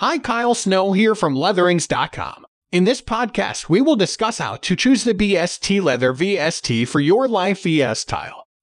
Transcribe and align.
Hi, 0.00 0.16
Kyle 0.16 0.54
Snow 0.54 0.94
here 0.94 1.14
from 1.14 1.34
Leatherings.com. 1.34 2.46
In 2.72 2.84
this 2.84 3.02
podcast, 3.02 3.68
we 3.68 3.82
will 3.82 3.96
discuss 3.96 4.38
how 4.38 4.56
to 4.56 4.74
choose 4.74 5.04
the 5.04 5.12
BST 5.12 5.82
Leather 5.82 6.14
VST 6.14 6.88
for 6.88 7.00
your 7.00 7.28
life 7.28 7.64
VS. 7.64 8.06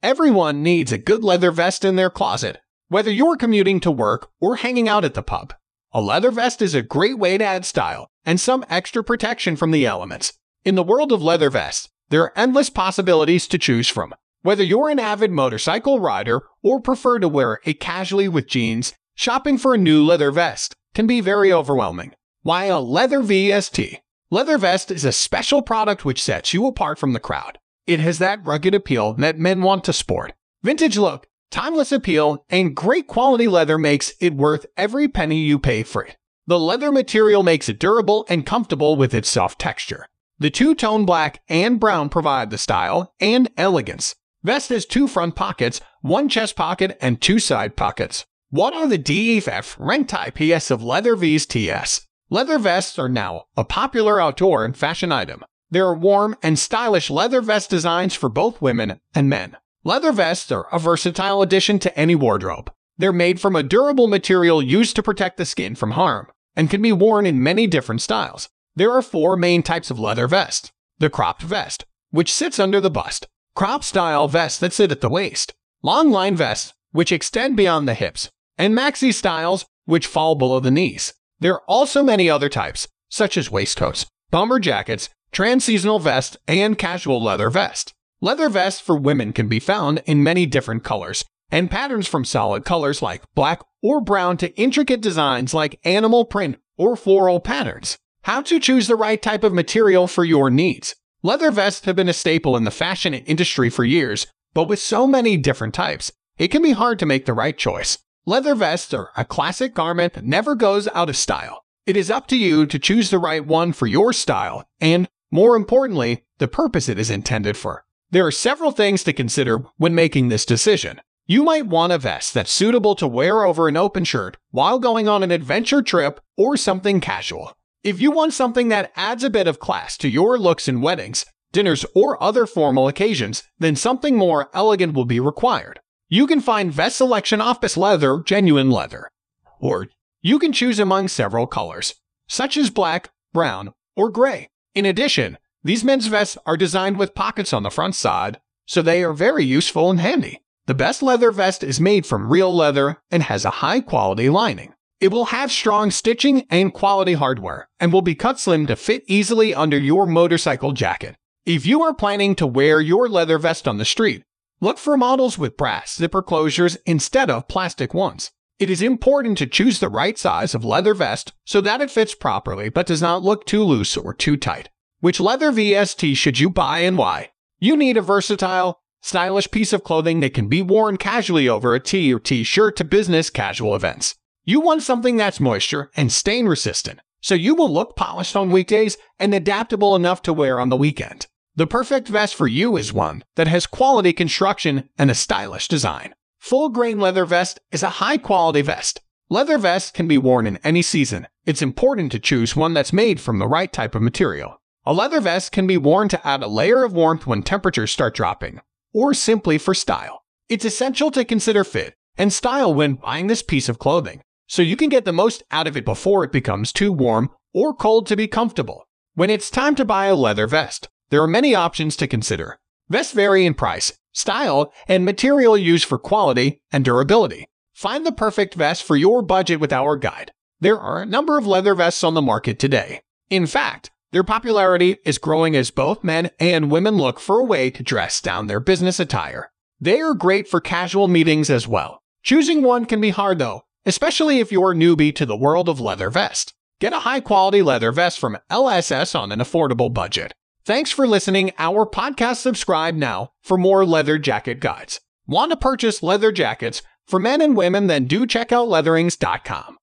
Everyone 0.00 0.62
needs 0.62 0.92
a 0.92 0.96
good 0.96 1.24
leather 1.24 1.50
vest 1.50 1.84
in 1.84 1.96
their 1.96 2.08
closet, 2.08 2.58
whether 2.86 3.10
you're 3.10 3.34
commuting 3.34 3.80
to 3.80 3.90
work 3.90 4.30
or 4.40 4.54
hanging 4.54 4.88
out 4.88 5.04
at 5.04 5.14
the 5.14 5.24
pub. 5.24 5.52
A 5.90 6.00
leather 6.00 6.30
vest 6.30 6.62
is 6.62 6.72
a 6.72 6.82
great 6.82 7.18
way 7.18 7.36
to 7.36 7.44
add 7.44 7.64
style 7.64 8.06
and 8.24 8.38
some 8.38 8.64
extra 8.70 9.02
protection 9.02 9.56
from 9.56 9.72
the 9.72 9.84
elements. 9.84 10.34
In 10.64 10.76
the 10.76 10.84
world 10.84 11.10
of 11.10 11.20
leather 11.20 11.50
vests, 11.50 11.88
there 12.10 12.22
are 12.22 12.32
endless 12.36 12.70
possibilities 12.70 13.48
to 13.48 13.58
choose 13.58 13.88
from. 13.88 14.14
Whether 14.42 14.62
you're 14.62 14.88
an 14.88 15.00
avid 15.00 15.32
motorcycle 15.32 15.98
rider 15.98 16.42
or 16.62 16.80
prefer 16.80 17.18
to 17.18 17.26
wear 17.26 17.58
it 17.64 17.80
casually 17.80 18.28
with 18.28 18.46
jeans, 18.46 18.94
shopping 19.16 19.58
for 19.58 19.74
a 19.74 19.78
new 19.78 20.04
leather 20.04 20.30
vest 20.30 20.76
can 20.94 21.06
be 21.06 21.20
very 21.20 21.52
overwhelming. 21.52 22.14
Why 22.42 22.64
a 22.66 22.80
leather 22.80 23.20
VST? 23.20 23.98
Leather 24.30 24.58
vest 24.58 24.90
is 24.90 25.04
a 25.04 25.12
special 25.12 25.62
product 25.62 26.04
which 26.04 26.22
sets 26.22 26.54
you 26.54 26.66
apart 26.66 26.98
from 26.98 27.12
the 27.12 27.20
crowd. 27.20 27.58
It 27.86 28.00
has 28.00 28.18
that 28.18 28.44
rugged 28.44 28.74
appeal 28.74 29.12
that 29.14 29.38
men 29.38 29.62
want 29.62 29.84
to 29.84 29.92
sport. 29.92 30.32
Vintage 30.62 30.96
look, 30.96 31.26
timeless 31.50 31.92
appeal, 31.92 32.44
and 32.48 32.74
great 32.74 33.06
quality 33.06 33.46
leather 33.46 33.78
makes 33.78 34.12
it 34.20 34.34
worth 34.34 34.66
every 34.76 35.08
penny 35.08 35.38
you 35.38 35.58
pay 35.58 35.82
for 35.82 36.02
it. 36.02 36.16
The 36.46 36.58
leather 36.58 36.90
material 36.90 37.42
makes 37.42 37.68
it 37.68 37.78
durable 37.78 38.26
and 38.28 38.44
comfortable 38.44 38.96
with 38.96 39.14
its 39.14 39.28
soft 39.28 39.58
texture. 39.58 40.08
The 40.38 40.50
two-tone 40.50 41.04
black 41.04 41.42
and 41.48 41.78
brown 41.78 42.08
provide 42.08 42.50
the 42.50 42.58
style 42.58 43.14
and 43.20 43.50
elegance. 43.56 44.14
Vest 44.42 44.68
has 44.70 44.84
two 44.84 45.08
front 45.08 45.36
pockets, 45.36 45.80
one 46.02 46.28
chest 46.28 46.56
pocket, 46.56 46.98
and 47.00 47.20
two 47.20 47.38
side 47.38 47.76
pockets. 47.76 48.26
What 48.54 48.72
are 48.72 48.86
the 48.86 48.98
DEF 48.98 49.74
rank 49.80 50.06
type 50.06 50.36
PS 50.36 50.70
of 50.70 50.80
leather 50.80 51.16
V's 51.16 51.44
TS? 51.44 52.06
Leather 52.30 52.56
vests 52.56 53.00
are 53.00 53.08
now 53.08 53.46
a 53.56 53.64
popular 53.64 54.20
outdoor 54.20 54.64
and 54.64 54.76
fashion 54.76 55.10
item. 55.10 55.44
There 55.72 55.84
are 55.88 55.96
warm 55.96 56.36
and 56.40 56.56
stylish 56.56 57.10
leather 57.10 57.40
vest 57.40 57.68
designs 57.68 58.14
for 58.14 58.28
both 58.28 58.62
women 58.62 59.00
and 59.12 59.28
men. 59.28 59.56
Leather 59.82 60.12
vests 60.12 60.52
are 60.52 60.68
a 60.70 60.78
versatile 60.78 61.42
addition 61.42 61.80
to 61.80 61.98
any 61.98 62.14
wardrobe. 62.14 62.70
They're 62.96 63.12
made 63.12 63.40
from 63.40 63.56
a 63.56 63.64
durable 63.64 64.06
material 64.06 64.62
used 64.62 64.94
to 64.94 65.02
protect 65.02 65.36
the 65.36 65.46
skin 65.46 65.74
from 65.74 65.90
harm 65.90 66.28
and 66.54 66.70
can 66.70 66.80
be 66.80 66.92
worn 66.92 67.26
in 67.26 67.42
many 67.42 67.66
different 67.66 68.02
styles. 68.02 68.50
There 68.76 68.92
are 68.92 69.02
four 69.02 69.36
main 69.36 69.64
types 69.64 69.90
of 69.90 69.98
leather 69.98 70.28
vest. 70.28 70.70
The 71.00 71.10
cropped 71.10 71.42
vest, 71.42 71.86
which 72.12 72.32
sits 72.32 72.60
under 72.60 72.80
the 72.80 72.88
bust. 72.88 73.26
Crop 73.56 73.82
style 73.82 74.28
vests 74.28 74.60
that 74.60 74.72
sit 74.72 74.92
at 74.92 75.00
the 75.00 75.08
waist. 75.08 75.54
Long 75.82 76.12
line 76.12 76.36
vests, 76.36 76.72
which 76.92 77.10
extend 77.10 77.56
beyond 77.56 77.88
the 77.88 77.94
hips. 77.94 78.30
And 78.56 78.74
maxi 78.74 79.12
styles, 79.12 79.66
which 79.84 80.06
fall 80.06 80.34
below 80.34 80.60
the 80.60 80.70
knees. 80.70 81.12
There 81.40 81.54
are 81.54 81.64
also 81.68 82.02
many 82.02 82.30
other 82.30 82.48
types, 82.48 82.88
such 83.08 83.36
as 83.36 83.50
waistcoats, 83.50 84.06
bomber 84.30 84.58
jackets, 84.58 85.08
trans-seasonal 85.32 85.98
vest, 85.98 86.36
and 86.46 86.78
casual 86.78 87.22
leather 87.22 87.50
vest. 87.50 87.92
Leather 88.20 88.48
vests 88.48 88.80
for 88.80 88.96
women 88.96 89.32
can 89.32 89.48
be 89.48 89.58
found 89.58 90.02
in 90.06 90.22
many 90.22 90.46
different 90.46 90.84
colors 90.84 91.24
and 91.50 91.70
patterns 91.70 92.08
from 92.08 92.24
solid 92.24 92.64
colors 92.64 93.02
like 93.02 93.22
black 93.34 93.60
or 93.82 94.00
brown 94.00 94.36
to 94.38 94.56
intricate 94.56 95.00
designs 95.00 95.52
like 95.52 95.78
animal 95.84 96.24
print 96.24 96.56
or 96.76 96.96
floral 96.96 97.40
patterns. 97.40 97.98
How 98.22 98.40
to 98.42 98.58
choose 98.58 98.86
the 98.86 98.96
right 98.96 99.20
type 99.20 99.44
of 99.44 99.52
material 99.52 100.06
for 100.06 100.24
your 100.24 100.50
needs. 100.50 100.94
Leather 101.22 101.50
vests 101.50 101.84
have 101.84 101.96
been 101.96 102.08
a 102.08 102.14
staple 102.14 102.56
in 102.56 102.64
the 102.64 102.70
fashion 102.70 103.14
industry 103.14 103.68
for 103.68 103.84
years, 103.84 104.26
but 104.54 104.68
with 104.68 104.78
so 104.78 105.06
many 105.06 105.36
different 105.36 105.74
types, 105.74 106.10
it 106.38 106.48
can 106.48 106.62
be 106.62 106.72
hard 106.72 106.98
to 106.98 107.06
make 107.06 107.26
the 107.26 107.32
right 107.32 107.56
choice. 107.56 107.98
Leather 108.26 108.54
vests 108.54 108.94
are 108.94 109.10
a 109.18 109.24
classic 109.24 109.74
garment 109.74 110.14
that 110.14 110.24
never 110.24 110.54
goes 110.54 110.88
out 110.94 111.10
of 111.10 111.16
style. 111.16 111.66
It 111.84 111.94
is 111.94 112.10
up 112.10 112.26
to 112.28 112.36
you 112.38 112.64
to 112.64 112.78
choose 112.78 113.10
the 113.10 113.18
right 113.18 113.44
one 113.44 113.74
for 113.74 113.86
your 113.86 114.14
style 114.14 114.66
and, 114.80 115.10
more 115.30 115.56
importantly, 115.56 116.24
the 116.38 116.48
purpose 116.48 116.88
it 116.88 116.98
is 116.98 117.10
intended 117.10 117.54
for. 117.54 117.84
There 118.10 118.26
are 118.26 118.30
several 118.30 118.70
things 118.70 119.04
to 119.04 119.12
consider 119.12 119.66
when 119.76 119.94
making 119.94 120.28
this 120.28 120.46
decision. 120.46 121.02
You 121.26 121.44
might 121.44 121.66
want 121.66 121.92
a 121.92 121.98
vest 121.98 122.32
that's 122.32 122.50
suitable 122.50 122.94
to 122.94 123.06
wear 123.06 123.44
over 123.44 123.68
an 123.68 123.76
open 123.76 124.04
shirt 124.04 124.38
while 124.50 124.78
going 124.78 125.06
on 125.06 125.22
an 125.22 125.30
adventure 125.30 125.82
trip 125.82 126.18
or 126.38 126.56
something 126.56 127.00
casual. 127.00 127.52
If 127.82 128.00
you 128.00 128.10
want 128.10 128.32
something 128.32 128.68
that 128.68 128.90
adds 128.96 129.22
a 129.22 129.28
bit 129.28 129.46
of 129.46 129.60
class 129.60 129.98
to 129.98 130.08
your 130.08 130.38
looks 130.38 130.66
in 130.66 130.80
weddings, 130.80 131.26
dinners, 131.52 131.84
or 131.94 132.22
other 132.22 132.46
formal 132.46 132.88
occasions, 132.88 133.42
then 133.58 133.76
something 133.76 134.16
more 134.16 134.48
elegant 134.54 134.94
will 134.94 135.04
be 135.04 135.20
required. 135.20 135.80
You 136.14 136.28
can 136.28 136.40
find 136.40 136.72
Vest 136.72 136.98
Selection 136.98 137.40
Office 137.40 137.76
Leather 137.76 138.22
Genuine 138.24 138.70
Leather. 138.70 139.10
Or 139.58 139.88
you 140.22 140.38
can 140.38 140.52
choose 140.52 140.78
among 140.78 141.08
several 141.08 141.48
colors, 141.48 141.96
such 142.28 142.56
as 142.56 142.70
black, 142.70 143.10
brown, 143.32 143.72
or 143.96 144.10
gray. 144.10 144.48
In 144.76 144.86
addition, 144.86 145.38
these 145.64 145.82
men's 145.82 146.06
vests 146.06 146.38
are 146.46 146.56
designed 146.56 146.98
with 146.98 147.16
pockets 147.16 147.52
on 147.52 147.64
the 147.64 147.68
front 147.68 147.96
side, 147.96 148.40
so 148.64 148.80
they 148.80 149.02
are 149.02 149.12
very 149.12 149.44
useful 149.44 149.90
and 149.90 149.98
handy. 149.98 150.40
The 150.66 150.74
best 150.74 151.02
leather 151.02 151.32
vest 151.32 151.64
is 151.64 151.80
made 151.80 152.06
from 152.06 152.30
real 152.30 152.54
leather 152.54 152.98
and 153.10 153.24
has 153.24 153.44
a 153.44 153.58
high 153.58 153.80
quality 153.80 154.28
lining. 154.28 154.72
It 155.00 155.10
will 155.10 155.24
have 155.24 155.50
strong 155.50 155.90
stitching 155.90 156.46
and 156.48 156.72
quality 156.72 157.14
hardware, 157.14 157.68
and 157.80 157.92
will 157.92 158.02
be 158.02 158.14
cut 158.14 158.38
slim 158.38 158.68
to 158.68 158.76
fit 158.76 159.02
easily 159.08 159.52
under 159.52 159.80
your 159.80 160.06
motorcycle 160.06 160.70
jacket. 160.74 161.16
If 161.44 161.66
you 161.66 161.82
are 161.82 161.92
planning 161.92 162.36
to 162.36 162.46
wear 162.46 162.80
your 162.80 163.08
leather 163.08 163.36
vest 163.36 163.66
on 163.66 163.78
the 163.78 163.84
street, 163.84 164.22
Look 164.60 164.78
for 164.78 164.96
models 164.96 165.36
with 165.36 165.56
brass 165.56 165.96
zipper 165.96 166.22
closures 166.22 166.76
instead 166.86 167.30
of 167.30 167.48
plastic 167.48 167.92
ones. 167.92 168.30
It 168.58 168.70
is 168.70 168.82
important 168.82 169.36
to 169.38 169.46
choose 169.46 169.80
the 169.80 169.88
right 169.88 170.16
size 170.16 170.54
of 170.54 170.64
leather 170.64 170.94
vest 170.94 171.32
so 171.44 171.60
that 171.60 171.80
it 171.80 171.90
fits 171.90 172.14
properly 172.14 172.68
but 172.68 172.86
does 172.86 173.02
not 173.02 173.22
look 173.22 173.46
too 173.46 173.64
loose 173.64 173.96
or 173.96 174.14
too 174.14 174.36
tight. 174.36 174.70
Which 175.00 175.20
leather 175.20 175.50
VST 175.50 176.16
should 176.16 176.38
you 176.38 176.48
buy 176.48 176.78
and 176.78 176.96
why? 176.96 177.32
You 177.58 177.76
need 177.76 177.96
a 177.96 178.02
versatile, 178.02 178.80
stylish 179.02 179.50
piece 179.50 179.72
of 179.72 179.84
clothing 179.84 180.20
that 180.20 180.34
can 180.34 180.48
be 180.48 180.62
worn 180.62 180.96
casually 180.96 181.48
over 181.48 181.74
a 181.74 181.80
tee 181.80 182.14
or 182.14 182.20
t-shirt 182.20 182.76
to 182.76 182.84
business 182.84 183.28
casual 183.28 183.74
events. 183.74 184.14
You 184.44 184.60
want 184.60 184.82
something 184.82 185.16
that's 185.16 185.40
moisture 185.40 185.90
and 185.96 186.12
stain 186.12 186.46
resistant, 186.46 187.00
so 187.20 187.34
you 187.34 187.54
will 187.54 187.70
look 187.70 187.96
polished 187.96 188.36
on 188.36 188.50
weekdays 188.50 188.96
and 189.18 189.34
adaptable 189.34 189.96
enough 189.96 190.22
to 190.22 190.32
wear 190.32 190.60
on 190.60 190.68
the 190.68 190.76
weekend. 190.76 191.26
The 191.56 191.68
perfect 191.68 192.08
vest 192.08 192.34
for 192.34 192.48
you 192.48 192.76
is 192.76 192.92
one 192.92 193.22
that 193.36 193.46
has 193.46 193.68
quality 193.68 194.12
construction 194.12 194.88
and 194.98 195.08
a 195.08 195.14
stylish 195.14 195.68
design. 195.68 196.12
Full 196.40 196.68
grain 196.70 196.98
leather 196.98 197.24
vest 197.24 197.60
is 197.70 197.84
a 197.84 198.00
high 198.00 198.18
quality 198.18 198.60
vest. 198.60 199.00
Leather 199.30 199.56
vests 199.56 199.92
can 199.92 200.08
be 200.08 200.18
worn 200.18 200.48
in 200.48 200.58
any 200.64 200.82
season. 200.82 201.28
It's 201.46 201.62
important 201.62 202.10
to 202.10 202.18
choose 202.18 202.56
one 202.56 202.74
that's 202.74 202.92
made 202.92 203.20
from 203.20 203.38
the 203.38 203.46
right 203.46 203.72
type 203.72 203.94
of 203.94 204.02
material. 204.02 204.60
A 204.84 204.92
leather 204.92 205.20
vest 205.20 205.52
can 205.52 205.68
be 205.68 205.76
worn 205.76 206.08
to 206.08 206.26
add 206.26 206.42
a 206.42 206.48
layer 206.48 206.82
of 206.82 206.92
warmth 206.92 207.24
when 207.24 207.44
temperatures 207.44 207.92
start 207.92 208.16
dropping, 208.16 208.60
or 208.92 209.14
simply 209.14 209.56
for 209.56 209.74
style. 209.74 210.24
It's 210.48 210.64
essential 210.64 211.12
to 211.12 211.24
consider 211.24 211.62
fit 211.62 211.94
and 212.18 212.32
style 212.32 212.74
when 212.74 212.94
buying 212.94 213.28
this 213.28 213.44
piece 213.44 213.68
of 213.68 213.78
clothing, 213.78 214.22
so 214.48 214.60
you 214.60 214.76
can 214.76 214.88
get 214.88 215.04
the 215.04 215.12
most 215.12 215.44
out 215.52 215.68
of 215.68 215.76
it 215.76 215.84
before 215.84 216.24
it 216.24 216.32
becomes 216.32 216.72
too 216.72 216.92
warm 216.92 217.30
or 217.52 217.72
cold 217.72 218.08
to 218.08 218.16
be 218.16 218.26
comfortable. 218.26 218.88
When 219.14 219.30
it's 219.30 219.50
time 219.50 219.76
to 219.76 219.84
buy 219.84 220.06
a 220.06 220.16
leather 220.16 220.48
vest, 220.48 220.88
there 221.14 221.22
are 221.22 221.28
many 221.28 221.54
options 221.54 221.94
to 221.94 222.08
consider. 222.08 222.58
Vests 222.88 223.12
vary 223.12 223.46
in 223.46 223.54
price, 223.54 223.92
style, 224.10 224.72
and 224.88 225.04
material 225.04 225.56
used 225.56 225.84
for 225.84 225.96
quality 225.96 226.60
and 226.72 226.84
durability. 226.84 227.46
Find 227.72 228.04
the 228.04 228.10
perfect 228.10 228.54
vest 228.54 228.82
for 228.82 228.96
your 228.96 229.22
budget 229.22 229.60
with 229.60 229.72
our 229.72 229.96
guide. 229.96 230.32
There 230.58 230.76
are 230.76 231.00
a 231.00 231.06
number 231.06 231.38
of 231.38 231.46
leather 231.46 231.76
vests 231.76 232.02
on 232.02 232.14
the 232.14 232.20
market 232.20 232.58
today. 232.58 233.00
In 233.30 233.46
fact, 233.46 233.92
their 234.10 234.24
popularity 234.24 234.96
is 235.04 235.18
growing 235.18 235.54
as 235.54 235.70
both 235.70 236.02
men 236.02 236.30
and 236.40 236.68
women 236.68 236.96
look 236.96 237.20
for 237.20 237.38
a 237.38 237.44
way 237.44 237.70
to 237.70 237.84
dress 237.84 238.20
down 238.20 238.48
their 238.48 238.58
business 238.58 238.98
attire. 238.98 239.52
They 239.80 240.00
are 240.00 240.14
great 240.14 240.48
for 240.48 240.60
casual 240.60 241.06
meetings 241.06 241.48
as 241.48 241.68
well. 241.68 242.02
Choosing 242.24 242.60
one 242.64 242.86
can 242.86 243.00
be 243.00 243.10
hard 243.10 243.38
though, 243.38 243.62
especially 243.86 244.40
if 244.40 244.50
you're 244.50 244.72
a 244.72 244.74
newbie 244.74 245.14
to 245.14 245.24
the 245.24 245.36
world 245.36 245.68
of 245.68 245.78
leather 245.78 246.10
vest. 246.10 246.54
Get 246.80 246.92
a 246.92 247.06
high 247.06 247.20
quality 247.20 247.62
leather 247.62 247.92
vest 247.92 248.18
from 248.18 248.36
LSS 248.50 249.16
on 249.16 249.30
an 249.30 249.38
affordable 249.38 249.94
budget. 249.94 250.34
Thanks 250.66 250.90
for 250.90 251.06
listening. 251.06 251.52
Our 251.58 251.84
podcast 251.84 252.36
subscribe 252.36 252.94
now 252.94 253.32
for 253.42 253.58
more 253.58 253.84
leather 253.84 254.16
jacket 254.18 254.60
guides. 254.60 254.98
Want 255.26 255.50
to 255.50 255.58
purchase 255.58 256.02
leather 256.02 256.32
jackets 256.32 256.80
for 257.06 257.18
men 257.18 257.42
and 257.42 257.54
women? 257.54 257.86
Then 257.86 258.06
do 258.06 258.26
check 258.26 258.50
out 258.50 258.68
leatherings.com. 258.68 259.72